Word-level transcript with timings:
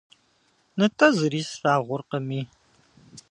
НтӀэ 0.77 1.07
зыри 1.17 1.41
слъагъуркъыми! 1.51 2.41